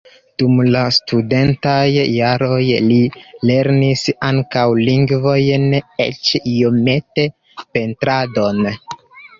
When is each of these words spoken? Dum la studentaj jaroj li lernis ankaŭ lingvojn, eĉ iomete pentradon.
Dum 0.41 0.53
la 0.75 0.79
studentaj 0.95 1.81
jaroj 1.97 2.63
li 2.87 2.99
lernis 3.51 4.07
ankaŭ 4.31 4.67
lingvojn, 4.89 5.69
eĉ 6.09 6.35
iomete 6.57 7.31
pentradon. 7.63 8.69